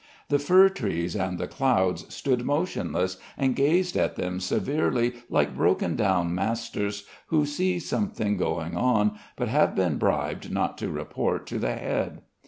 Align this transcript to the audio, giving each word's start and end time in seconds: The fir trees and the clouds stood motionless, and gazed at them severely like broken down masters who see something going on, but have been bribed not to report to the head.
The 0.29 0.39
fir 0.39 0.69
trees 0.69 1.15
and 1.15 1.37
the 1.37 1.45
clouds 1.47 2.11
stood 2.11 2.43
motionless, 2.43 3.17
and 3.37 3.55
gazed 3.55 3.95
at 3.95 4.15
them 4.15 4.39
severely 4.39 5.13
like 5.29 5.55
broken 5.55 5.95
down 5.95 6.33
masters 6.33 7.05
who 7.27 7.45
see 7.45 7.77
something 7.77 8.35
going 8.35 8.75
on, 8.75 9.19
but 9.35 9.47
have 9.49 9.75
been 9.75 9.99
bribed 9.99 10.51
not 10.51 10.75
to 10.79 10.89
report 10.89 11.45
to 11.49 11.59
the 11.59 11.73
head. 11.73 12.23